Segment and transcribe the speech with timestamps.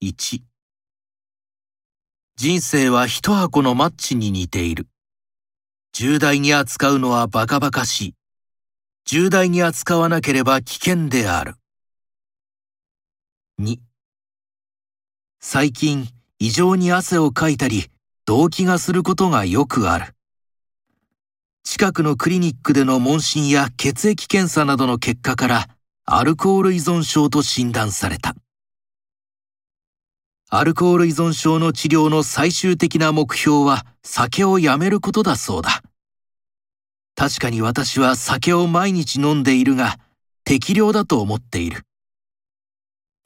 [0.00, 0.42] 1
[2.38, 4.86] 人生は一箱のマッチに似ている。
[5.92, 8.14] 重大に扱うのはバカバカしい。
[9.06, 11.56] 重大に扱わなければ危険である。
[13.60, 13.78] 2
[15.40, 16.06] 最近
[16.38, 17.90] 異常に汗をかいたり
[18.24, 20.14] 動悸がすることがよくある。
[21.64, 25.68] 近くのクリニックでの問診や血液検査などの結果から
[26.04, 28.36] アルコール依存症と診断された。
[30.50, 35.82] アルコール依存症の治療の最終的な目標は酒をやめることだそうだ。
[37.14, 39.98] 確かに私は酒を毎日飲んでいるが
[40.44, 41.82] 適量だと思っている。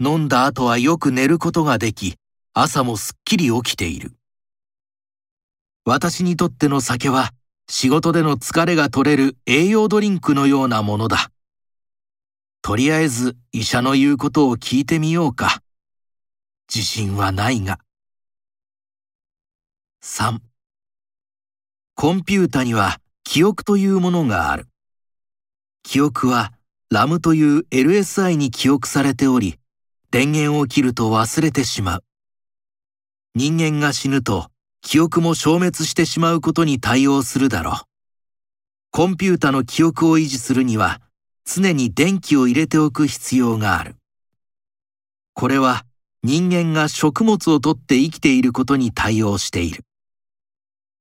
[0.00, 2.16] 飲んだ後はよく寝ることができ、
[2.54, 4.16] 朝もすっきり起きている。
[5.84, 7.30] 私にとっての酒は
[7.68, 11.30] 仕事での疲れが取れる栄養ドリンクのようなものだ。
[12.62, 15.61] とりあえず医者の言うことを聞いてみようか。
[16.74, 17.80] 自信はないが。
[20.02, 20.38] 3
[21.94, 24.68] コンピュータには記憶というものがある。
[25.82, 26.54] 記憶は
[26.88, 29.58] ラムという LSI に記憶されており、
[30.10, 32.04] 電源を切ると忘れてしまう。
[33.34, 34.48] 人間が死ぬと
[34.80, 37.74] 記憶も消滅してしまうことに対応するだろう。
[38.92, 41.02] コンピュータの記憶を維持するには
[41.44, 43.96] 常に電気を入れておく必要がある。
[45.34, 45.84] これは
[46.24, 49.84] 人間が食物をとって生きていることに対応している。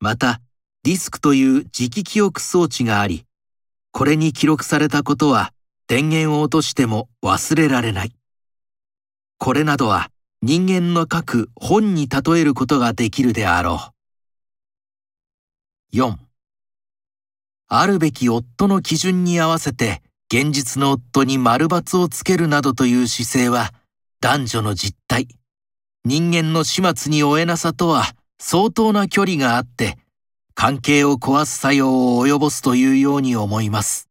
[0.00, 0.40] また、
[0.82, 3.24] ディスクという磁気記憶装置があり、
[3.92, 5.52] これに記録されたことは
[5.86, 8.12] 電源を落としても忘れられない。
[9.38, 10.10] これなどは
[10.42, 13.92] 人間の書く本に例えることができるであろ
[15.92, 15.96] う。
[15.96, 16.16] 4.
[17.68, 23.72] あるべき夫の基準に合わせて現実の夫に丸抜をつけるなどという姿勢は
[24.24, 25.28] 男女の実態、
[26.06, 29.98] 人間の始末に負えなさとは相当な距離があって、
[30.54, 34.08] 関係を壊す作用を及ぼすというように思います。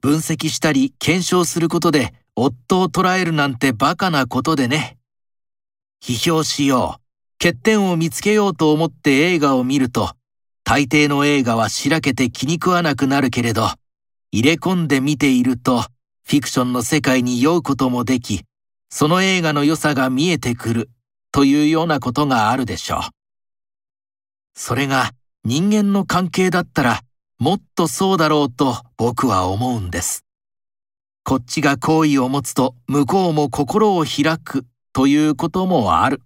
[0.00, 4.98] 分析したり検証することで夫を捉えるなんてバカなことでね。
[6.02, 7.02] 批評しよう、
[7.40, 10.16] 欠点を見つけようと思って映画を見ると、
[10.64, 13.68] 大抵の映画はしらけて気に食わなくなるけれど、
[14.32, 15.82] 入れ込んで見ていると、
[16.24, 18.42] フィクションの世界に酔うこともでき、
[18.94, 20.90] その映画の良さが見えてくる
[21.32, 23.00] というようなことがあるでしょう。
[24.54, 25.12] それが
[25.44, 27.00] 人間の関係だったら
[27.38, 30.26] もっとそうだろうと僕は思うんです。
[31.24, 36.20] こっちが好意を持つと向こうも心を開くということもある。